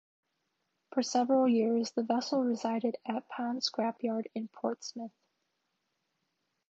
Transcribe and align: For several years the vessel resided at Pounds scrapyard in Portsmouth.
For 0.91 1.03
several 1.03 1.47
years 1.47 1.91
the 1.91 2.01
vessel 2.01 2.43
resided 2.43 2.97
at 3.05 3.29
Pounds 3.29 3.69
scrapyard 3.69 4.31
in 4.33 4.47
Portsmouth. 4.47 5.11